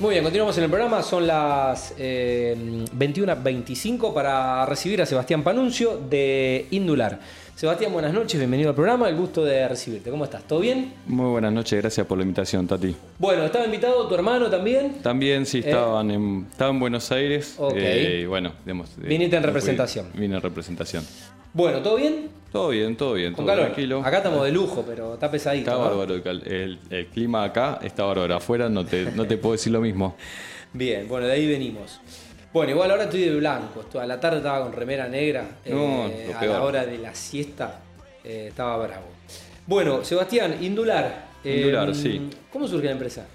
[0.00, 1.02] Muy bien, continuamos en el programa.
[1.02, 2.56] Son las eh,
[2.96, 7.20] 21.25 para recibir a Sebastián Panuncio de Indular.
[7.54, 9.06] Sebastián, buenas noches, bienvenido al programa.
[9.10, 10.10] El gusto de recibirte.
[10.10, 10.42] ¿Cómo estás?
[10.44, 10.94] ¿Todo bien?
[11.06, 12.96] Muy buenas noches, gracias por la invitación, Tati.
[13.18, 14.94] Bueno, ¿estaba invitado tu hermano también?
[15.02, 17.56] También, sí, estaban en, estaba en Buenos Aires.
[17.58, 17.74] Ok.
[17.76, 20.06] eh, y bueno, digamos, eh, Viniste en no fui- representación.
[20.14, 21.04] Vine en representación.
[21.52, 22.28] Bueno, ¿todo bien?
[22.52, 23.66] Todo bien, todo bien, Con todo calor.
[23.66, 24.00] tranquilo.
[24.04, 25.70] Acá estamos de lujo, pero está pesadito.
[25.70, 25.88] Está ¿no?
[25.88, 28.34] bárbaro el, cal- el- el clima acá, está bárbaro.
[28.36, 30.16] Afuera no te, no te puedo decir lo mismo.
[30.72, 32.00] Bien, bueno, de ahí venimos.
[32.52, 33.84] Bueno, igual ahora estoy de blanco.
[34.00, 35.44] A la tarde estaba con remera negra.
[35.66, 37.80] No, eh, a la hora de la siesta
[38.24, 39.06] eh, estaba bravo.
[39.66, 41.26] Bueno, Sebastián, Indular.
[41.44, 42.28] eh, Indular, sí.
[42.52, 43.26] ¿Cómo surge la empresa?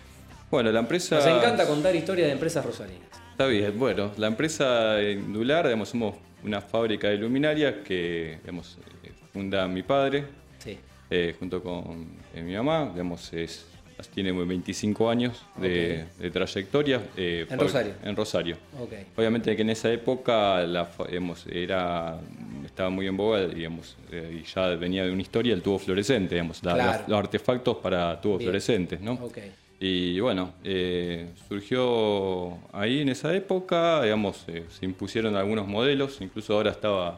[0.51, 1.15] Bueno, la empresa.
[1.15, 3.07] Nos encanta contar historias de empresas rosarinas.
[3.31, 6.15] Está bien, bueno, la empresa Indular, digamos, somos
[6.45, 10.26] una fábrica de luminarias que digamos, eh, funda mi padre,
[10.59, 10.77] Sí.
[11.09, 13.66] eh, junto con eh, mi mamá, digamos, es,
[14.13, 17.02] tiene 25 años de, de trayectoria.
[17.18, 17.94] eh, En Rosario.
[18.04, 18.58] En Rosario.
[18.80, 18.94] Ok.
[19.18, 22.20] Obviamente que en esa época la, digamos, era,
[22.65, 26.35] estaba muy en boga digamos, eh, y ya venía de una historia el tubo fluorescente,
[26.35, 26.99] digamos, la- Claro.
[26.99, 28.48] los, los artefactos para tubos Bien.
[28.49, 29.13] fluorescentes, ¿no?
[29.13, 29.37] Ok.
[29.79, 36.54] Y bueno, eh, surgió ahí en esa época, digamos, eh, se impusieron algunos modelos, incluso
[36.54, 37.18] ahora estaba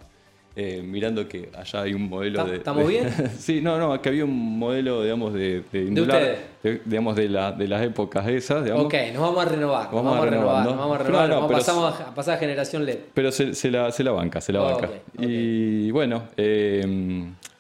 [0.55, 2.57] eh, mirando que allá hay un modelo ¿Está- de...
[2.57, 3.13] estamos de- bien?
[3.37, 6.39] sí, no, no, que había un modelo, digamos, de, de, indular, ustedes?
[6.63, 8.85] de- digamos, de, la- de las épocas esas, digamos.
[8.87, 9.83] Ok, nos vamos a renovar.
[9.85, 10.79] Nos Vamos a renovar, nos ¿no?
[10.81, 11.29] vamos a renovar.
[11.29, 12.97] nos pasamos a pasar a generación LED.
[13.13, 14.89] Pero se, se la, se la banca, se la Ok, banca.
[15.19, 16.23] Y bueno,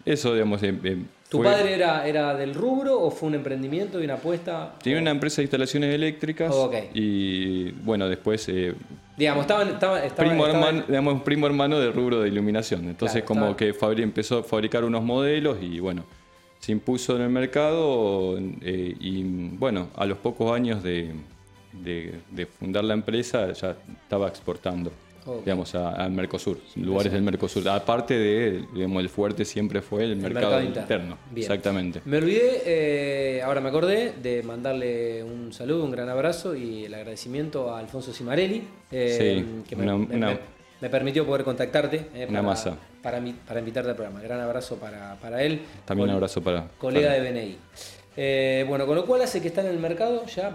[0.05, 0.97] eso, digamos, eh, eh,
[1.29, 4.75] ¿Tu fue- padre era, era del rubro o fue un emprendimiento y una apuesta?
[4.81, 6.53] Tiene una empresa de instalaciones eléctricas
[6.93, 8.73] y bueno, después eh,
[9.17, 9.67] Digamos, estaban.
[9.69, 12.85] estaban, estaban- primo, estaban- hermano, digamos, primo hermano del rubro de iluminación.
[12.87, 16.05] Entonces Claro, como que fabri- empezó a fabricar unos modelos y bueno,
[16.59, 21.13] se impuso en el mercado eh, y bueno, a los pocos años de,
[21.73, 24.91] de- de fundar la empresa ya estaba exportando.
[25.43, 27.67] Digamos, al Mercosur, lugares del Mercosur.
[27.69, 31.17] Aparte de, digamos, el fuerte siempre fue el, mercado, mercado interno.
[31.31, 31.43] Bien.
[31.51, 32.01] Exactamente.
[32.05, 36.93] Me olvidé, eh, ahora me acordé, de mandarle un saludo, un gran abrazo y el
[36.93, 40.39] agradecimiento a Alfonso Cimarelli, eh, Sí, que me, una- me- una- me-
[40.79, 42.77] me permitió poder contactarte eh, Una para, masa.
[43.01, 44.21] Para, para invitarte al programa.
[44.21, 45.61] Gran abrazo para, para él.
[45.85, 46.67] También un abrazo para...
[46.77, 48.67] Colega para- de BNI.
[48.67, 50.51] Bueno, con lo cual hace que está en el mercado ya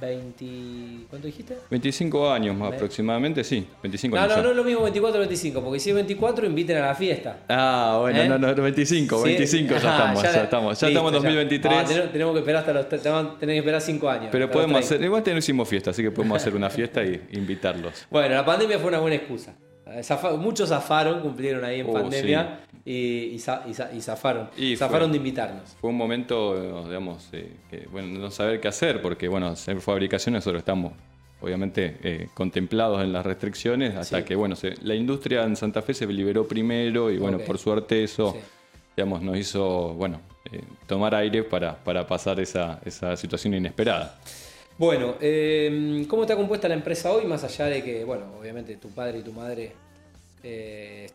[0.00, 1.06] 20...
[1.08, 1.56] ¿Cuánto dijiste?
[1.70, 4.36] 25 años más aproximadamente, sí, 25 No, años.
[4.36, 6.94] no, no es lo mismo 24 o 25, porque si es 24 inviten a la
[6.94, 7.38] fiesta.
[7.48, 8.28] Ah, bueno, ¿Eh?
[8.28, 9.24] no, no, 25, Sí.
[9.24, 11.72] 25 ya estamos, ya, estamos, ya listo, estamos en 2023.
[11.76, 14.28] Ah, tenemos, tenemos que esperar hasta los, tenemos, tenemos que esperar 5 años.
[14.32, 14.86] pero podemos 30.
[14.94, 18.06] hacer, igual no hicimos fiesta, así que podemos hacer una fiesta y invitarlos.
[18.10, 19.54] Bueno, la pandemia fue una buena excusa.
[20.02, 22.94] Zafa- muchos zafaron, cumplieron ahí en Uh, pandemia y,
[23.34, 24.48] y, za- y za- y zafaron.
[24.56, 25.70] Y zafaron fue- de invitarnos.
[25.80, 30.34] Fue un momento, digamos, eh, que, bueno, no saber qué hacer, porque, bueno, hacer fabricación
[30.34, 30.92] nosotros estamos,
[31.40, 34.24] obviamente, eh, contemplados en las restricciones, hasta Sí.
[34.24, 38.02] que, bueno, se- la industria en Santa Fe se liberó primero y, bueno, por suerte
[38.04, 38.38] eso, Sí.
[38.96, 40.20] digamos, nos hizo, bueno,
[40.52, 44.18] eh, tomar aire para, para pasar esa, esa situación inesperada.
[44.76, 47.24] Bueno, eh, ¿cómo está compuesta la empresa hoy?
[47.26, 49.72] Más allá de que, bueno, obviamente tu padre y tu madre
[50.44, 51.06] eh,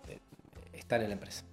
[0.74, 1.46] están en la empresa.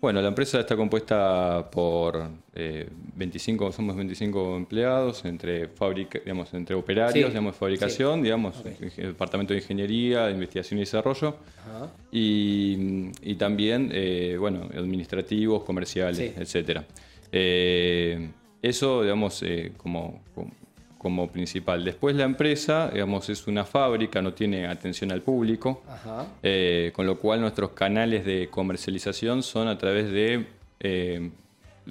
[0.00, 6.76] Bueno, la empresa está compuesta por eh, 25, somos 25 empleados entre fábrica, digamos, entre
[6.76, 8.62] operarios, Sí, digamos, fabricación, digamos,
[8.96, 11.36] departamento de ingeniería, investigación y desarrollo,
[11.66, 11.90] Ajá.
[12.12, 16.32] y, y también, eh, bueno, administrativos, comerciales, Sí.
[16.36, 16.84] etcétera.
[17.32, 18.30] Eh,
[18.62, 20.52] eso, digamos, eh, como, como,
[20.98, 21.84] como principal.
[21.84, 25.82] Después la empresa, digamos, es una fábrica, no tiene atención al público.
[25.88, 26.26] Ajá.
[26.42, 30.46] Eh, con lo cual nuestros canales de comercialización son a través de
[30.80, 31.30] eh,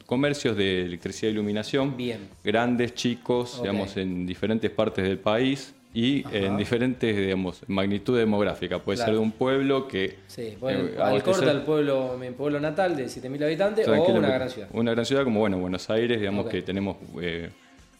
[0.06, 2.28] comercios de electricidad e iluminación, Bien.
[2.44, 6.38] grandes, chicos, digamos, en diferentes partes del país y Ajá.
[6.38, 8.78] en diferentes, digamos, magnitud demográfica.
[8.80, 9.12] Puede Claro.
[9.14, 10.18] ser de un pueblo que...
[10.28, 14.28] Sí, bueno, eh, al corte al pueblo, mi pueblo natal de 7.000 habitantes o una
[14.30, 14.68] gran ciudad.
[14.74, 17.50] Una gran ciudad como, bueno, Buenos Aires, digamos que tenemos eh,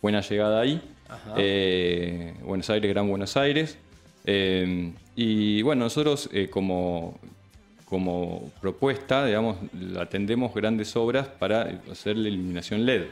[0.02, 0.82] buena llegada ahí.
[1.38, 3.78] Eh, Buenos Aires, Gran Buenos Aires.
[4.26, 7.18] Eh, y bueno, nosotros eh, como,
[7.86, 9.58] como propuesta, digamos,
[10.00, 13.04] atendemos grandes obras para hacer la iluminación LED.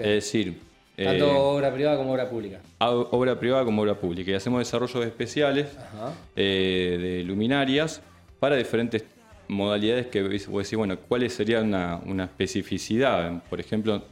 [0.00, 0.58] Es decir,
[0.96, 2.60] eh, Tanto obra privada como obra pública.
[2.78, 4.30] obra privada como obra pública.
[4.30, 5.66] Y hacemos desarrollos especiales
[6.36, 8.00] eh, de luminarias
[8.38, 9.04] para diferentes
[9.48, 13.42] modalidades que vos decís, bueno, ¿cuáles serían una, una especificidad?
[13.50, 14.02] Por ejemplo,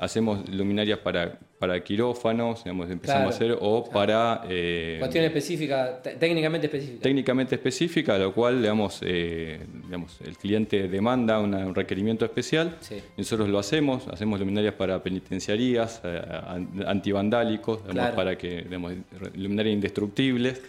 [0.00, 4.42] hacemos luminarias para, para quirófanos, digamos, empezamos Claro, a hacer, o para...
[4.48, 7.02] eh, Cuestión específica, te- técnicamente específica.
[7.02, 12.76] técnicamente específica, lo cual digamos, eh, digamos, el cliente demanda una- un requerimiento especial.
[12.80, 12.96] Sí.
[13.18, 18.16] Nosotros lo hacemos, hacemos luminarias para penitenciarías, eh, an- antivandálicos, digamos, Claro.
[18.16, 18.94] para que digamos,
[19.36, 20.62] luminarias indestructibles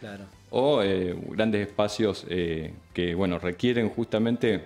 [0.50, 2.26] o eh, grandes espacios
[2.94, 4.62] que bueno, requieren justamente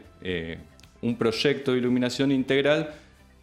[1.04, 2.90] un proyecto de iluminación integral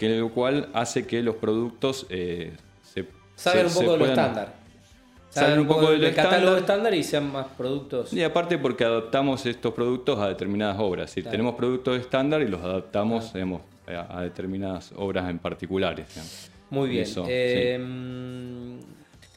[0.08, 2.52] que el cual hace que los productos eh,
[2.82, 3.06] se
[3.36, 4.54] Saben se- un poco de lo estándar.
[5.30, 6.94] Saben un poco de lo del catálogo estándar.
[6.94, 8.12] y sean más productos.
[8.12, 11.10] Y aparte porque adaptamos estos productos a determinadas obras.
[11.10, 11.32] Si Claro.
[11.32, 16.06] tenemos productos estándar y los adaptamos digamos, a, a determinadas obras en particulares.
[16.10, 16.50] digamos.
[16.70, 17.02] Muy bien.
[17.04, 17.78] Eso, Eh,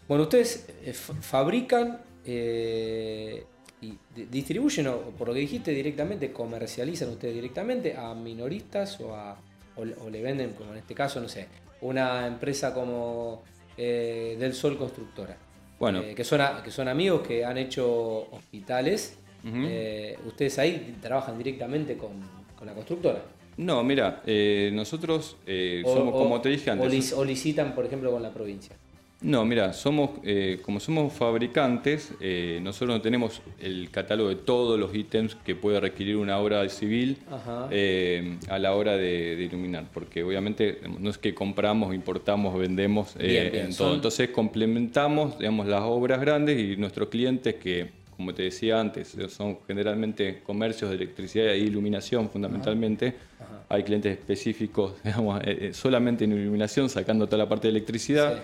[0.07, 3.43] Bueno, ustedes eh, fa- fabrican eh,
[3.81, 9.15] y di- distribuyen, o por lo que dijiste, directamente, comercializan ustedes directamente a minoristas o,
[9.15, 9.37] a,
[9.77, 11.47] o, le- o le venden, como en este caso, no sé,
[11.81, 13.43] una empresa como
[13.77, 15.37] eh, Del Sol Constructora.
[15.79, 16.01] Bueno.
[16.01, 19.17] Eh, que, son a- que son amigos que han hecho hospitales.
[19.47, 22.13] Eh, ustedes ahí trabajan directamente con,
[22.57, 23.21] con la constructora.
[23.57, 27.75] No, mira, eh, nosotros eh, O- somos, o- como te dije antes, lic- o licitan,
[27.75, 28.75] por ejemplo, con la provincia.
[29.25, 34.79] No, mira, somos, eh, como somos fabricantes, eh, nosotros no tenemos el catálogo de todos
[34.79, 37.67] los ítems que puede requerir una obra civil Ajá.
[37.71, 43.15] eh, a la hora de, de iluminar, porque obviamente no es que compramos, importamos, vendemos
[43.17, 43.87] eh, Bien, bien, en todo.
[43.87, 49.17] son- Entonces complementamos, digamos, las obras grandes y nuestros clientes que, como te decía antes,
[49.29, 53.15] son generalmente comercios de electricidad e iluminación fundamentalmente.
[53.69, 58.35] Hay clientes específicos, digamos, eh, solamente en iluminación, sacando toda la parte de electricidad.
[58.35, 58.41] Sí.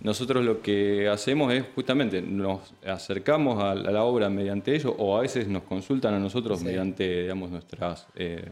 [0.00, 5.22] Nosotros lo que hacemos es justamente nos acercamos a, la obra mediante ellos o a
[5.22, 6.64] veces nos consultan a nosotros Sí.
[6.66, 8.44] mediante digamos, nuestras eh,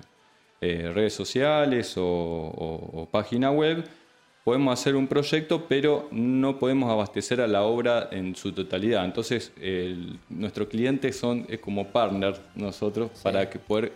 [0.61, 3.85] eh, redes sociales o, o- o página web.
[4.45, 9.05] Podemos hacer un proyecto, pero no podemos abastecer a la obra en su totalidad.
[9.05, 9.53] Entonces,
[10.29, 13.93] nuestros clientes son es como partners nosotros para que poder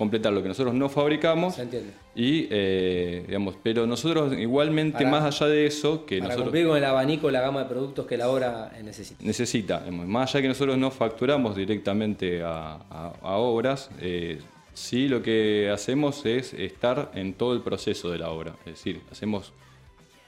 [0.00, 1.90] completar lo que nosotros no fabricamos ¿Se entiende?
[2.14, 6.66] y eh, digamos, pero nosotros igualmente Para- más allá de eso que Para nosotros cumplir
[6.68, 9.22] con el abanico, la gama de productos que la obra necesita.
[9.22, 14.38] necesita, digamos, más allá que nosotros no facturamos directamente a, a- a obras, eh,
[14.72, 19.02] sí lo que hacemos es estar en todo el proceso de la obra, es decir,
[19.12, 19.52] hacemos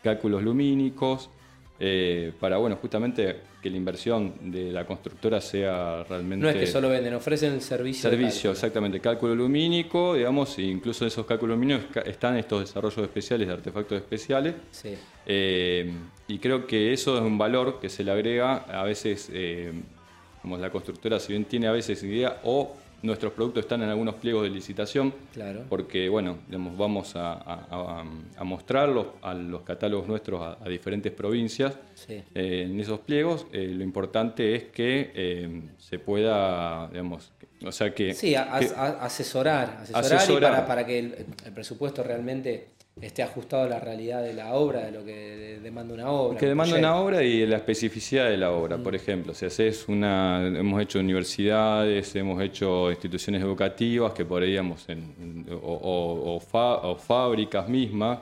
[0.02, 1.30] cálculos lumínicos
[1.84, 6.66] eh, para bueno justamente que la inversión de la constructora sea realmente No es que
[6.68, 8.52] solo venden, ofrecen el servicio.
[8.52, 9.00] exactamente.
[9.00, 13.98] Cálculo lumínico, digamos, e incluso en esos cálculos lumínicos están estos desarrollos especiales de artefactos
[13.98, 14.54] especiales.
[14.70, 14.94] Sí.
[15.26, 15.92] Eh,
[16.28, 19.72] y creo que eso es un valor que se le agrega a veces, eh,
[20.40, 24.14] como la constructora, si bien tiene a veces idea, o nuestros productos están en algunos
[24.16, 25.64] pliegos de licitación, Claro.
[25.68, 28.04] porque bueno, digamos, vamos a, a- a-
[28.36, 31.76] a mostrarlos a los catálogos nuestros a, a diferentes provincias.
[31.94, 32.22] Sí.
[32.34, 37.32] Eh, en esos pliegos, eh, lo importante es que eh, se pueda, digamos,
[37.64, 42.68] o sea que, Sí, asesorar, asesorar, y para, para que el, el presupuesto realmente
[43.00, 46.38] esté ajustado a la realidad de la obra, de lo que demanda una obra.
[46.38, 48.76] que demanda una obra y la especificidad de la obra.
[48.76, 48.82] Mm.
[48.82, 55.46] Por ejemplo, si haces una, hemos hecho universidades, hemos hecho instituciones educativas que digamos, en-
[55.50, 58.18] o, o- o fa- o fábricas mismas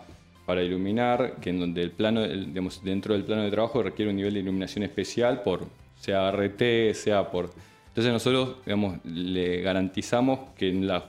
[0.46, 4.10] para iluminar, que en donde el plano, el- digamos, dentro del plano de trabajo requiere
[4.10, 5.60] un nivel de iluminación especial por
[5.98, 7.50] sea RT, sea por.
[7.88, 11.02] Entonces nosotros, digamos, le garantizamos que en las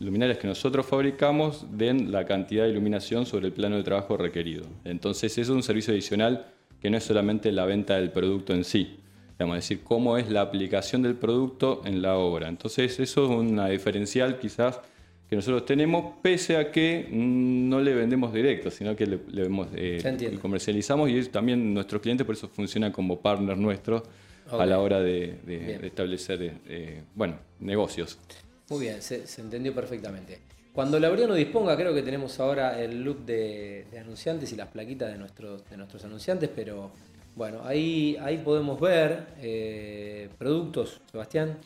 [0.00, 4.64] luminarias que nosotros fabricamos den la cantidad de iluminación sobre el plano de trabajo requerido.
[4.84, 6.46] Entonces eso es un servicio adicional
[6.80, 8.96] que no es solamente la venta del producto en sí,
[9.32, 12.48] digamos, es decir, cómo es la aplicación del producto en la obra.
[12.48, 14.80] Entonces eso es una diferencial quizás
[15.28, 19.68] que nosotros tenemos, pese a que no le vendemos directo, sino que le, le vemos,
[19.74, 19.98] eh,
[20.40, 24.02] comercializamos y también nuestros clientes por eso funcionan como partners nuestros
[24.50, 25.80] a la hora de, de- Bien.
[25.82, 28.18] de establecer eh, bueno, negocios.
[28.70, 30.38] Muy bien, se, se entendió perfectamente.
[30.72, 35.10] Cuando Laureano disponga, creo que tenemos ahora el look de, de anunciantes y las plaquitas
[35.10, 36.90] de nuestros, de nuestros anunciantes, pero
[37.34, 41.56] bueno, ahí, ahí podemos ver eh, productos, Sebastián.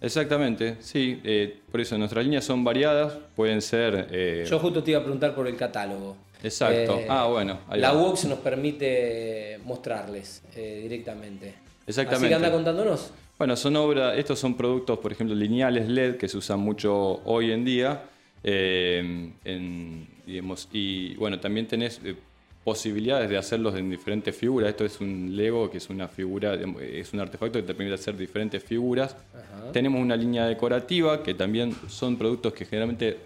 [0.00, 1.20] Exactamente, sí.
[1.22, 4.08] eh, por eso nuestras líneas son variadas, pueden ser...
[4.10, 6.16] eh, Yo justo te iba a preguntar por el catálogo.
[6.42, 6.98] Exacto.
[6.98, 8.02] Eh, Ah, bueno, ahí La va.
[8.02, 11.54] Wox nos permite mostrarles eh, directamente.
[11.86, 12.26] Exactamente.
[12.26, 13.10] Así que anda contándonos.
[13.42, 17.50] Bueno, son obras, estos son productos, por ejemplo, lineales LED que se usan mucho hoy
[17.50, 18.04] en día.
[18.44, 22.14] eh, en- digamos, y bueno, también tenés eh,
[22.62, 24.70] posibilidades de hacerlos en diferentes figuras.
[24.70, 28.16] Esto es un Lego, que es una figura, es un artefacto que te permite hacer
[28.16, 29.16] diferentes figuras.
[29.34, 29.72] Ajá.
[29.72, 33.16] Tenemos una línea decorativa, que también son productos que generalmente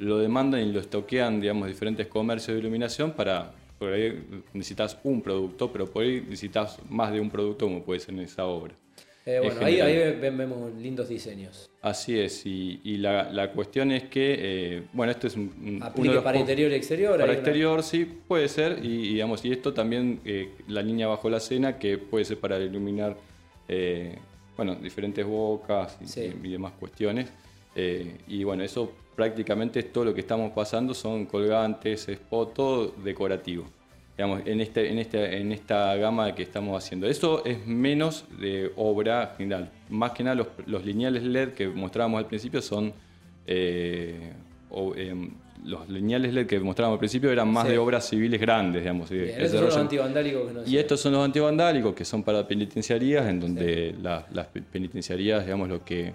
[0.00, 4.20] lo demandan y lo estoquean, digamos, diferentes comercios de iluminación para por ahí
[4.52, 8.20] necesitas un producto, pero por ahí necesitas más de un producto como puede ser en
[8.20, 8.74] esa obra.
[9.30, 11.70] Eh, bueno, ahí, ahí, vemos lindos diseños.
[11.80, 15.78] Así es, y, y la, la, cuestión es que, eh, bueno, esto es un...
[15.80, 17.18] ¿Aplique para interior y exterior?
[17.18, 21.38] Para exterior, sí, puede ser, y, digamos, y esto también, eh, la línea bajo la
[21.38, 23.16] cena, que puede ser para iluminar,
[24.56, 27.32] bueno, diferentes bocas y, y demás cuestiones.
[27.76, 33.64] y bueno, eso prácticamente es todo lo que estamos pasando, son colgantes, spot, todo decorativo
[34.16, 37.06] digamos, en, este, en, este, en esta gama que estamos haciendo.
[37.06, 39.70] Eso es menos de obra general.
[39.88, 42.92] Más que nada los, los lineales LED que mostrábamos al principio son...
[43.46, 44.32] Eh,
[44.96, 45.30] em,
[45.64, 49.10] los lineales LED que mostrábamos al principio eran más de obras civiles grandes, digamos.
[49.10, 53.40] estos son los antivandálicos que Y estos son los antivandálicos que son para penitenciarías, en
[53.40, 56.14] donde las penitenciarías, digamos, lo que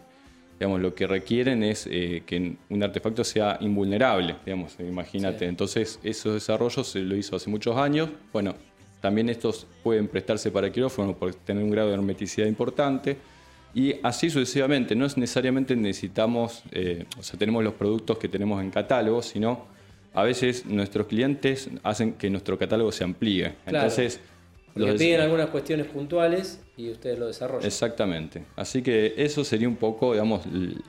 [0.60, 5.46] digamos, lo que requieren es eh, que un artefacto sea invulnerable, digamos, imagínate.
[5.46, 8.10] Entonces, esos desarrollos se lo hizo hace muchos años.
[8.32, 8.56] Bueno,
[9.02, 13.18] también estos pueden prestarse para quirófano por tener un grado de hermeticidad importante.
[13.74, 18.62] Y así sucesivamente, no es necesariamente necesitamos, eh, o sea, tenemos los productos que tenemos
[18.64, 19.66] en catálogo, sino
[20.14, 23.56] a veces nuestros clientes hacen que nuestro catálogo se amplíe.
[23.66, 24.22] Entonces,
[24.76, 27.66] porque piden algunas cuestiones puntuales y ustedes lo desarrollan.
[27.66, 28.44] Exactamente.
[28.58, 30.42] Así que eso sería un poco, digamos,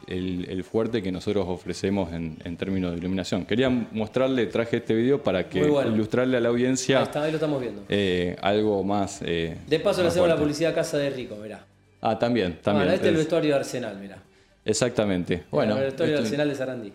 [0.09, 3.47] el, fuerte que nosotros ofrecemos en, términos de iluminación.
[3.47, 6.99] Quería mostrarle, traje este video para que ilustrarle a la audiencia.
[6.99, 7.85] Ahí, está, ahí lo estamos viendo.
[7.89, 9.21] Eh, algo más.
[9.25, 11.65] Eh, de paso le hacemos la publicidad a Casa de Rico, mirá.
[12.01, 12.89] Ah, también, también.
[12.89, 14.21] este es el vestuario de Arsenal, mirá.
[14.65, 15.45] Exactamente.
[15.49, 16.93] Bueno, el vestuario de Arsenal de Sarandí.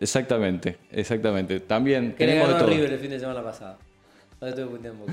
[0.00, 1.60] Exactamente, exactamente.
[1.60, 2.14] También.
[2.14, 3.78] Que le ganó River el fin de semana pasado.
[4.40, 5.12] No te estoy un poco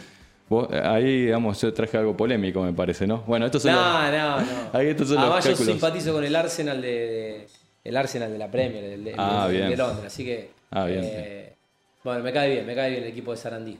[0.84, 3.24] ahí, digamos, yo traje algo polémico, me parece, ¿no?
[3.28, 4.46] Bueno, estos son no, no, no.
[4.74, 7.48] Ahí estos son Además, yo simpatizo con el Arsenal de,
[7.84, 10.52] el Arsenal de la Premier, el de, ah, de, Londres, así que.
[10.72, 11.02] Ah, bien.
[11.04, 11.56] Eh,
[12.04, 13.78] bueno, me cae bien, me cae bien el equipo de Sarandí.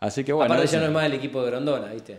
[0.00, 0.52] Así que bueno.
[0.52, 2.18] Aparte, ya no es más el equipo de Grondona, ¿viste?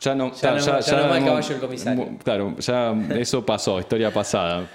[0.00, 2.18] Ya no, ya, ya, ya, no, es más el caballo del comisario.
[2.24, 4.66] Claro, ya eso pasó, historia pasada.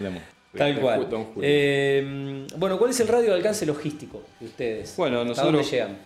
[0.56, 1.08] Tal cual.
[1.42, 4.96] Eh, bueno, ¿cuál es el radio de alcance logístico de ustedes?
[4.96, 5.40] Bueno, nosotros.
[5.40, 5.98] ¿A dónde llegan?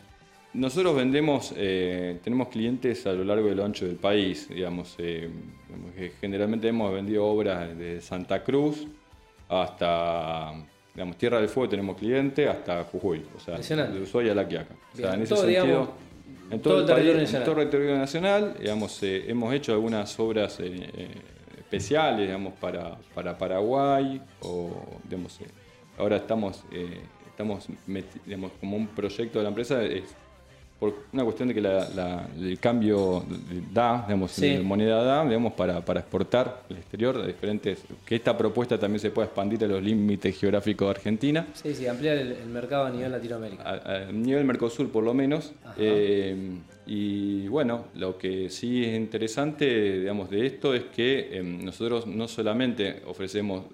[0.54, 5.30] Nosotros vendemos, eh, tenemos clientes a lo largo y lo ancho del país, digamos, eh,
[6.20, 8.86] generalmente hemos vendido obras de Santa Cruz
[9.48, 10.52] hasta,
[10.94, 14.76] digamos, Tierra del Fuego tenemos clientes, hasta Jujuy, o sea, de Ushuaia a La Quiaca.
[14.94, 15.94] O sea, en ese sentido,
[16.50, 17.42] en todo, el, territorio nacional.
[17.42, 20.60] En todo el territorio nacional, digamos, eh, hemos hecho algunas obras
[21.58, 24.70] especiales, digamos, para, para Paraguay, o,
[25.06, 25.40] digamos,
[25.98, 26.66] ahora estamos,
[27.26, 27.68] estamos,
[28.26, 30.14] digamos, como un proyecto de la empresa, es
[30.82, 33.24] por una cuestión de que el cambio
[33.72, 39.00] da, digamos, moneda da, digamos, para, exportar al exterior a diferentes, que esta propuesta también
[39.00, 41.48] se pueda expandir a los límites geográficos de Argentina.
[41.54, 43.64] Sí, sí, ampliar el, mercado a nivel Latinoamérica.
[43.64, 45.54] A, nivel Mercosur por lo menos.
[45.78, 46.36] Eh,
[46.88, 52.28] y bueno, lo que sí es interesante, digamos, de esto es que em, nosotros no
[52.28, 53.66] solamente ofrecemos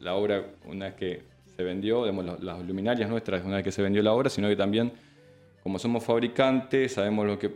[0.00, 1.22] la obra una vez que
[1.54, 4.56] se vendió, digamos, las luminarias nuestras una vez que se vendió la obra, sino que
[4.56, 4.92] también
[5.64, 7.50] como somos fabricantes, sabemos lo que,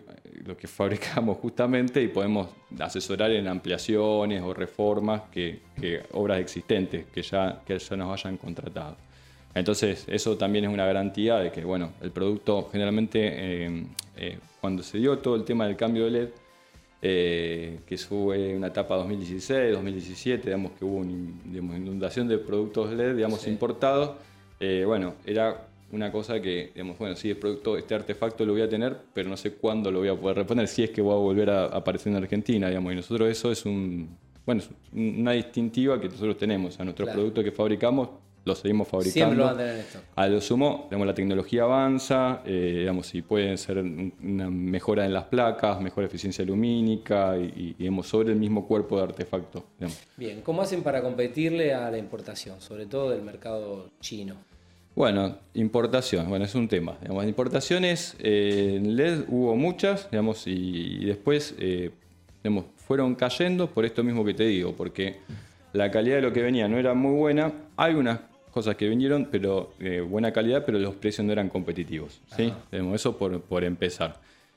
[0.47, 2.49] lo que fabricamos justamente y podemos
[2.81, 5.61] asesorar en ampliaciones o reformas que,
[6.12, 8.97] obras existentes que ya, que ya nos hayan contratado.
[9.55, 13.85] Entonces, eso también es una garantía de que, bueno, el producto generalmente, eh,
[14.17, 16.29] eh, cuando se dio todo el tema del cambio de LED,
[17.03, 23.17] eh, que fue una etapa 2016, 2017, digamos que hubo una inundación de productos LED,
[23.17, 24.17] digamos, importados,
[24.87, 28.68] bueno, era una cosa que, digamos, bueno, sí, el producto, este artefacto lo voy a
[28.68, 31.16] tener, pero no sé cuándo lo voy a poder reponer, si es que voy a
[31.16, 36.00] volver a aparecer en Argentina, digamos, y nosotros eso es un, bueno, es una distintiva
[36.00, 38.09] que nosotros tenemos, a nuestros productos que fabricamos
[38.49, 39.12] lo seguimos fabricando.
[39.12, 40.00] Siempre lo van a tener esto.
[40.16, 45.12] A lo sumo, digamos, la tecnología avanza, eh, digamos, si pueden ser una mejora en
[45.12, 49.64] las placas, mejor eficiencia lumínica y, digamos, sobre el mismo cuerpo de artefacto.
[50.16, 54.37] Bien, ¿cómo hacen para competirle a la importación, sobre todo del mercado chino?
[54.99, 56.99] Bueno, importación, bueno, es un tema.
[57.00, 61.93] Digamos, importaciones eh, en LED hubo muchas, digamos, y, después eh,
[62.78, 65.19] fueron cayendo por esto mismo que te digo, porque
[65.73, 67.52] la calidad de lo que venía no era muy buena.
[67.76, 68.19] Hay unas
[68.50, 72.21] cosas que vinieron, pero eh, buena calidad, pero los precios no eran competitivos.
[72.37, 72.52] ¿sí?
[72.73, 74.17] eso por, por empezar.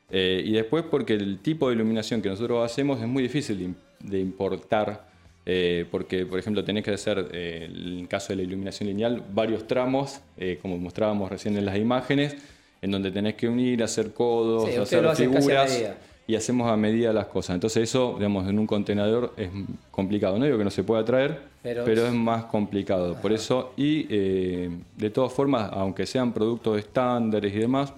[0.09, 5.10] y después porque el tipo de iluminación que nosotros hacemos es muy difícil de importar
[5.45, 9.23] eh, porque, por ejemplo, tenés que hacer, eh, en el caso de la iluminación lineal,
[9.33, 12.35] varios tramos, eh, como mostrábamos recién en las imágenes,
[12.81, 15.83] en donde tenés que unir, hacer codos, hacer figuras
[16.27, 17.55] y hacemos a medida las cosas.
[17.55, 19.49] Entonces eso, digamos, en un contenedor es
[19.89, 20.37] complicado.
[20.37, 23.15] No digo que no se pueda traer, pero, es más complicado.
[23.21, 27.93] Por eso, y de todas formas, aunque sean productos estándares y demás,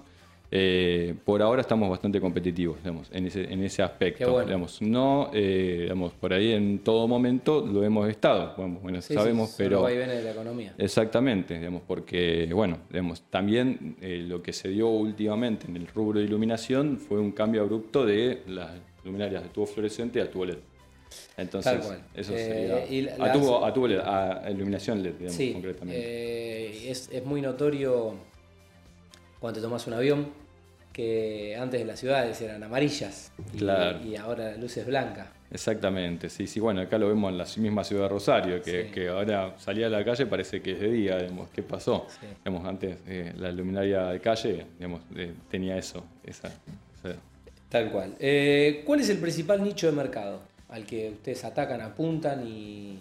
[0.56, 4.30] eh, por ahora estamos bastante competitivos digamos, en, ese, en ese aspecto.
[4.30, 4.46] bueno.
[4.46, 9.14] Digamos, no, eh, digamos, por ahí en todo momento lo hemos estado, bueno, bueno, Sí,
[9.14, 9.70] sabemos, sí, pero...
[9.78, 10.72] los vaivenes de la economía.
[10.78, 16.20] Exactamente, digamos, porque bueno, digamos, también eh, lo que se dio últimamente en el rubro
[16.20, 18.70] de iluminación fue un cambio abrupto de las
[19.04, 20.58] luminarias de tubo fluorescente a tubo LED.
[21.36, 21.98] Entonces, Tal cual.
[22.14, 25.52] eso Eh, sería y la- a, tubo, a tubo LED, a iluminación LED, digamos, Sí,
[25.52, 26.00] concretamente.
[26.00, 28.14] eh, es, es muy notorio
[29.40, 30.43] cuando te tomas un avión
[30.94, 33.98] que antes las ciudades eran amarillas y, Claro.
[34.02, 35.26] y ahora la luz es blanca.
[35.50, 38.90] Exactamente, sí, sí, bueno, acá lo vemos en la misma ciudad de Rosario, que, Sí.
[38.92, 42.06] que ahora salía a la calle parece que es de día, digamos, ¿qué pasó?
[42.08, 42.26] Sí.
[42.44, 47.16] Digamos, antes eh, la luminaria de calle, digamos, eh, tenía eso, esa, esa-
[47.68, 48.14] Tal cual.
[48.20, 52.98] Eh, ¿Cuál es el principal nicho de mercado al que ustedes atacan, apuntan y,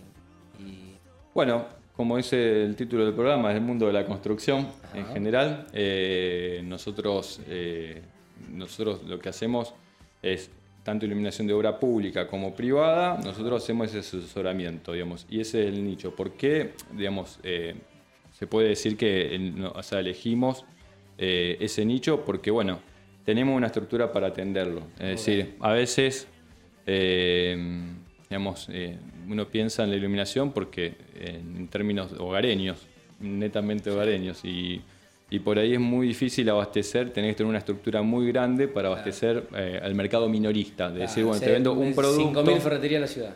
[0.59, 0.95] y-
[1.33, 5.67] Bueno, como dice el título del programa, es el mundo de la construcción en general.
[5.73, 8.01] Eh, nosotros, eh,
[8.51, 9.73] nosotros lo que hacemos
[10.21, 10.49] es
[10.83, 15.73] tanto iluminación de obra pública como privada, nosotros hacemos ese asesoramiento, digamos, y ese es
[15.73, 16.15] el nicho.
[16.15, 17.75] ¿Por qué, digamos, eh,
[18.37, 20.65] se puede decir que el- no, o sea, elegimos
[21.17, 22.25] ese nicho?
[22.25, 22.79] Porque, bueno,
[23.23, 24.81] tenemos una estructura para atenderlo.
[24.99, 26.27] Es decir, a veces
[28.29, 28.67] digamos,
[29.29, 32.77] uno piensa en la iluminación porque en, términos hogareños,
[33.19, 34.81] netamente hogareños, y,
[35.29, 38.89] y por ahí es muy difícil abastecer, tenés que tener una estructura muy grande para
[38.89, 40.89] abastecer eh, al mercado minorista.
[40.89, 42.43] De decir, bueno, te vendo un producto.
[42.43, 43.35] 5.000 ferreterías en la ciudad.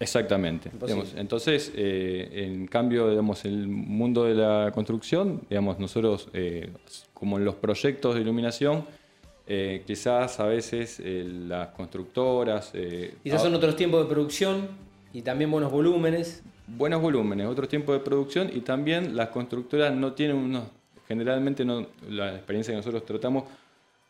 [0.00, 0.70] Exactamente.
[0.80, 6.70] Digamos, entonces, eh, en cambio, digamos, el mundo de la construcción, digamos, nosotros, eh,
[7.12, 8.84] como en los proyectos de iluminación,
[9.46, 12.70] eh, quizás a veces eh, las constructoras...
[12.72, 14.68] eh, Quizás ah, son otros tiempos de producción
[15.14, 16.42] y también buenos volúmenes.
[16.66, 20.64] buenos volúmenes, otro tiempo de producción y también las constructoras no tienen unos,
[21.06, 23.44] generalmente no, la experiencia que nosotros tratamos,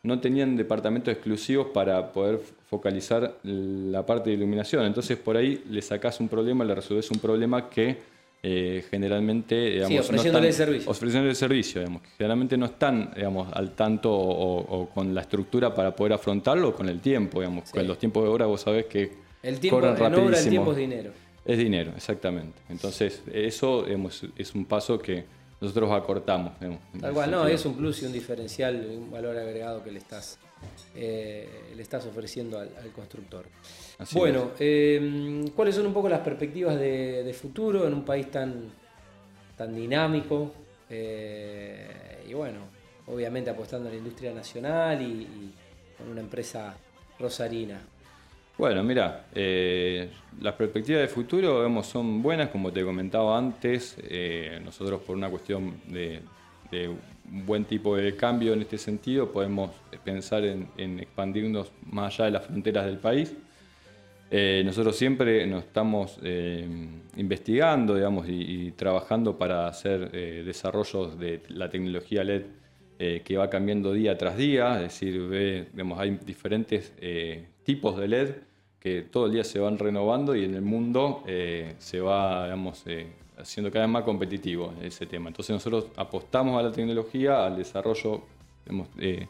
[0.01, 4.85] no tenían departamentos exclusivos para poder focalizar la parte de iluminación.
[4.85, 7.97] Entonces por ahí le sacás un problema, le resolvés un problema que
[8.41, 10.91] eh, generalmente, digamos, ofreciéndole no están, servicio.
[10.91, 15.95] ofreciéndole servicio, digamos, generalmente no están, digamos, al tanto o, o con la estructura para
[15.95, 17.69] poder afrontarlo o con el tiempo, digamos.
[17.71, 20.71] Con los tiempos de obra vos sabés que El tiempo, corren en obra el tiempo
[20.71, 21.11] es dinero.
[21.45, 22.59] Es dinero, exactamente.
[22.69, 25.23] Entonces, eso digamos, es un paso que
[25.61, 26.59] nosotros acortamos.
[26.59, 29.99] digamos, Tal cual, no, es un plus y un diferencial, un valor agregado que le
[29.99, 30.39] estás,
[30.95, 33.45] eh, le estás ofreciendo al, al constructor.
[33.99, 38.31] Así bueno, eh, ¿cuáles son un poco las perspectivas de, de futuro en un país
[38.31, 38.71] tan,
[39.55, 40.51] tan dinámico?
[40.89, 42.61] Eh, y bueno,
[43.05, 45.53] obviamente apostando en la industria nacional y, y
[45.97, 46.75] con una empresa
[47.19, 47.79] rosarina.
[48.57, 53.97] Bueno, mira, eh, las perspectivas de futuro vemos, son buenas, como te comentaba antes.
[54.01, 56.21] eh, nosotros por una cuestión de,
[57.27, 59.71] un buen tipo de cambio en este sentido podemos
[60.03, 63.35] pensar en, expandirnos más allá de las fronteras del país.
[64.31, 66.19] Eh, nosotros siempre nos estamos
[67.15, 70.11] investigando digamos, y, trabajando para hacer
[70.45, 75.99] desarrollos de la tecnología LED que va cambiando día tras día, es decir, ve- vemos,
[75.99, 76.93] hay diferentes
[77.65, 78.29] tipos de LED
[78.79, 82.83] que todo el día se van renovando y en el mundo eh, se va digamos,
[82.85, 85.29] eh, haciendo cada vez más competitivo ese tema.
[85.29, 88.21] Entonces nosotros apostamos a la tecnología, al desarrollo
[88.63, 89.27] digamos, eh,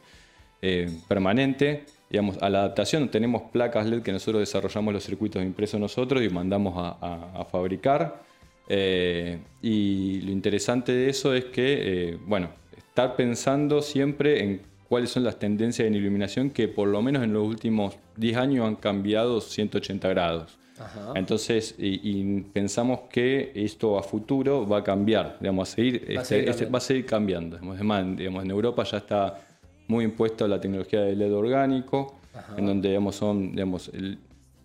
[1.08, 3.08] permanente, digamos, a la adaptación.
[3.10, 8.24] Tenemos placas LED que nosotros desarrollamos los circuitos impresos nosotros y mandamos a, fabricar.
[8.67, 15.38] Y lo interesante de eso es que, bueno, estar pensando siempre en cuáles son las
[15.39, 20.08] tendencias en iluminación que por lo menos en los últimos 10 años han cambiado 180
[20.10, 20.58] grados.
[20.78, 21.13] Ajá.
[21.15, 26.19] Entonces, y, y pensamos que esto a futuro va a cambiar, digamos, a seguir, Va
[26.19, 26.71] a este- seguir este- cambiando.
[26.74, 27.56] va a seguir cambiando.
[27.58, 29.41] Digamos, Es más, digamos, en Europa ya está
[29.88, 32.19] muy impuesto la tecnología de LED orgánico,
[32.58, 34.17] en donde digamos, son digamos, el-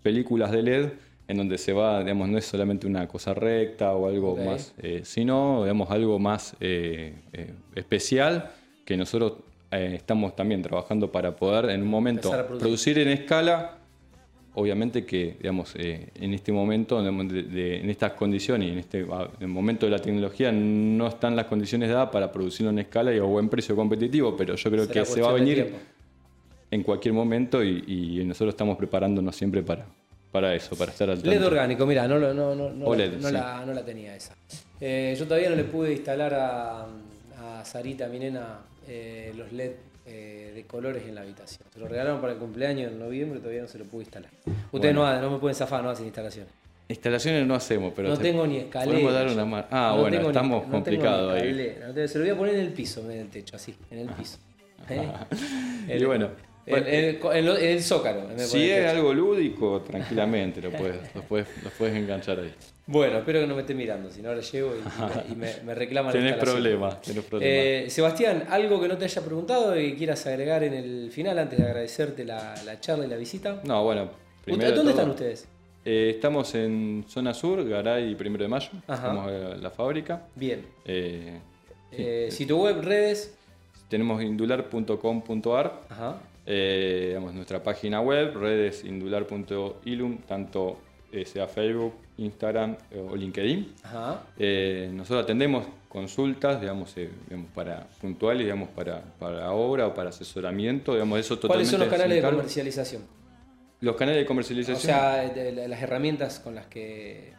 [0.03, 0.89] películas de LED,
[1.29, 4.41] en donde se va, digamos, no es solamente una cosa recta o algo Ok.
[4.41, 8.51] más, eh, sino digamos, algo más eh, eh, especial
[8.85, 9.35] que nosotros
[9.71, 12.59] eh, estamos también trabajando para poder en un momento producir.
[12.59, 13.77] producir en escala
[14.53, 18.79] Obviamente que, digamos, eh, en este momento, digamos, de- de- en estas condiciones y en
[18.81, 22.71] este ah, en el momento de la tecnología, no están las condiciones dadas para producirlo
[22.71, 25.35] en escala y a buen precio competitivo, pero yo creo Será que se va a
[25.35, 25.73] venir
[26.69, 29.87] en cualquier momento y, y nosotros estamos preparándonos siempre para,
[30.33, 31.31] para eso, para estar al tanto.
[31.31, 33.35] LED orgánico, mira, no, no, no, no, OLED, la, no, sí.
[33.35, 34.35] la, no la tenía esa.
[34.81, 36.87] Eh, yo todavía no le pude instalar a,
[37.39, 38.59] a Sarita, mi nena,
[38.93, 39.73] eh, los LED
[40.07, 41.63] eh, de colores en la habitación.
[41.73, 44.31] Se lo regalaron para el cumpleaños en noviembre, todavía no se lo pude instalar.
[44.73, 46.53] Ustedes no, no me pueden zafar, no hacen instalaciones.
[46.89, 48.91] Instalaciones no hacemos, pero no te- tengo ni escalera.
[48.93, 49.33] Podemos dar yo.
[49.35, 49.67] una mano.
[49.71, 51.41] Ah, No bueno, ni- estamos no ni complicados ahí.
[51.51, 51.87] escalera.
[51.87, 53.99] No te- Se lo voy a poner en el piso, en el techo, así, en
[54.01, 54.39] el piso.
[55.89, 56.31] y bueno.
[56.79, 58.23] En, en- en lo- en el Zócalo.
[58.39, 62.53] Si es algo lúdico, tranquilamente lo puedes, lo puedes, lo puedes enganchar ahí.
[62.87, 64.73] Bueno, espero que no me esté mirando, si no ahora llego
[65.29, 67.55] y, y me, me reclaman la Tenés problemas, tenés problemas.
[67.57, 71.57] Eh, Sebastián, algo que no te haya preguntado y quieras agregar en el final antes
[71.59, 73.61] de agradecerte la, la charla y la visita.
[73.65, 74.11] no, bueno,
[74.45, 74.71] primero.
[74.71, 75.47] de ¿Dónde todo, están ustedes?
[75.85, 78.71] eh, estamos en zona sur, Garay y Primero de Mayo.
[78.89, 79.07] Ajá.
[79.09, 80.23] Estamos en la fábrica.
[80.35, 80.67] Bien.
[80.85, 81.39] Eh,
[81.93, 83.35] Eh, sitio web, redes.
[83.89, 85.81] tenemos indular.com.ar.
[85.89, 86.17] Ajá.
[86.47, 90.79] Eh, digamos, nuestra página web, redes indular.ilum, tanto
[91.13, 93.75] eh, sea Facebook, Instagram eh, o LinkedIn.
[93.83, 94.23] Ajá.
[94.39, 100.93] Eh, nosotros atendemos consultas, digamos, digamos, para puntuales, digamos, para, para obra o para asesoramiento,
[100.95, 103.03] digamos, eso ¿Cuáles totalmente son los canales de comercialización?
[103.81, 104.79] Los canales de O comercialización.
[104.79, 107.33] sea, de- de las herramientas con las que.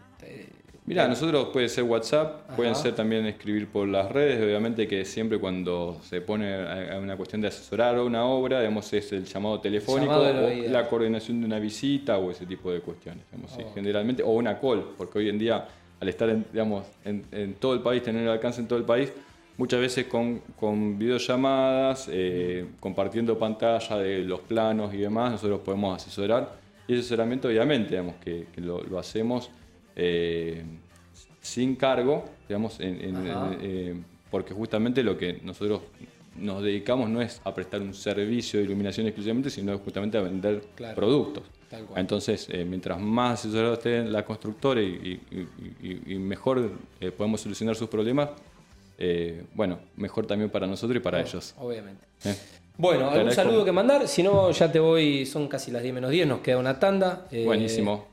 [0.86, 2.56] Mira, nosotros puede ser WhatsApp, Ajá.
[2.56, 7.16] pueden ser también escribir por las redes, obviamente que siempre cuando se pone a una
[7.16, 11.46] cuestión de asesorar una obra, digamos, es el llamado telefónico Llamado la o coordinación de
[11.46, 13.72] una visita o ese tipo de cuestiones, digamos, Oh.
[13.76, 15.68] generalmente, o una call, porque hoy en día
[16.00, 18.86] al estar en, digamos, en, en todo el país, tener el alcance en todo el
[18.86, 19.14] país,
[19.58, 25.96] muchas veces con, con videollamadas, eh, compartiendo pantalla de los planos y demás, nosotros podemos
[26.02, 26.56] asesorar.
[26.88, 29.52] Y ese asesoramiento, obviamente, digamos, que, que lo, lo hacemos
[29.96, 30.64] eh,
[31.42, 33.96] sin cargo, digamos, en- en- eh,
[34.30, 35.82] porque justamente lo que nosotros
[36.38, 40.64] nos dedicamos no es a prestar un servicio de iluminación exclusivamente, sino justamente a vender
[40.76, 40.96] Claro.
[40.96, 41.44] productos.
[41.70, 42.00] Tal cual.
[42.00, 45.48] Entonces, eh, mientras más asesorado esté la constructora y, y-
[45.88, 48.30] y- y mejor eh, podemos solucionar sus problemas,
[48.98, 51.56] eh, bueno, mejor también para nosotros y para ellos.
[51.60, 52.06] Obviamente.
[52.78, 54.08] Bueno, ¿algún saludo que mandar?
[54.08, 57.28] Si no, ya te voy, son casi las 10 menos 10, nos queda una tanda.
[57.46, 58.08] Buenísimo.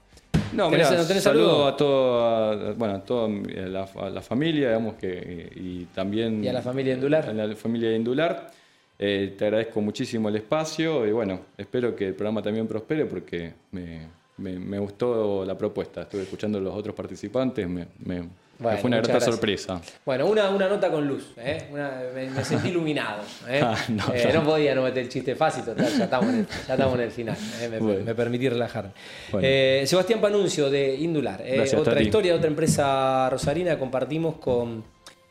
[0.59, 1.67] No, ¿tenés- mira, no tenés saludo saludo?
[1.69, 6.53] a toda, bueno, a toda la, a la familia, digamos que y también ¿Y a
[6.53, 7.29] la familia Indular?
[7.29, 8.51] A la familia Indular.
[8.99, 13.53] Eh, te agradezco muchísimo el espacio y bueno, espero que el programa también prospere porque
[13.71, 14.01] me,
[14.39, 16.03] me- me gustó la propuesta.
[16.03, 18.29] Estuve escuchando a los otros participantes, me, me- me
[18.65, 19.35] Bueno, fue una grata gracias.
[19.35, 19.81] sorpresa.
[20.05, 21.69] Bueno, una, una nota con luz, ¿eh?
[21.71, 23.23] Una- me, sentí iluminado.
[23.49, 23.61] ¿eh?
[23.65, 26.47] Ah, no, Eh, no podía no meter el chiste fácil, total, ya estamos en el,
[26.67, 27.37] ya estamos en el final.
[27.71, 28.05] Me, Bueno.
[28.05, 28.91] me permití relajarme.
[29.31, 29.47] Bueno.
[29.87, 31.41] Sebastián Panuncio de Indular.
[31.47, 34.83] Gracias, otra historia de otra empresa rosarina que compartimos con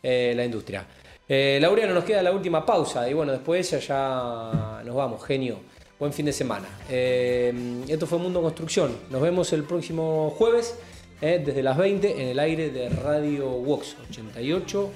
[0.03, 0.85] la industria.
[1.27, 5.59] Laureano, nos queda la última pausa y bueno, después ya, ya nos vamos, genio
[5.99, 6.67] buen fin de semana.
[6.89, 8.95] Eh, esto fue Mundo Construcción.
[9.09, 10.75] Nos vemos el próximo jueves
[11.21, 14.87] eh, desde las 20 en el aire de Radio Vox 88.3.